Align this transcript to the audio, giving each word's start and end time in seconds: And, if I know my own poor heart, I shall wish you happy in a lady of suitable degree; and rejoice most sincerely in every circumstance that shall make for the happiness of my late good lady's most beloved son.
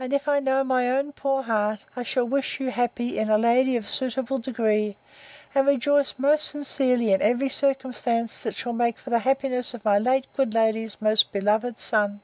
And, 0.00 0.12
if 0.12 0.26
I 0.26 0.40
know 0.40 0.64
my 0.64 0.90
own 0.90 1.12
poor 1.12 1.44
heart, 1.44 1.84
I 1.94 2.02
shall 2.02 2.24
wish 2.26 2.58
you 2.58 2.72
happy 2.72 3.16
in 3.16 3.30
a 3.30 3.38
lady 3.38 3.76
of 3.76 3.88
suitable 3.88 4.38
degree; 4.40 4.96
and 5.54 5.68
rejoice 5.68 6.14
most 6.18 6.48
sincerely 6.48 7.12
in 7.12 7.22
every 7.22 7.48
circumstance 7.48 8.42
that 8.42 8.56
shall 8.56 8.72
make 8.72 8.98
for 8.98 9.10
the 9.10 9.20
happiness 9.20 9.72
of 9.72 9.84
my 9.84 10.00
late 10.00 10.26
good 10.36 10.52
lady's 10.52 11.00
most 11.00 11.30
beloved 11.30 11.76
son. 11.78 12.22